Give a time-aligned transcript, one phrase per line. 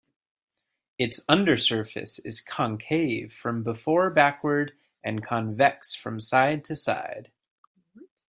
[0.97, 4.71] Its under surface is concave from before backward
[5.03, 7.31] and convex from side to side.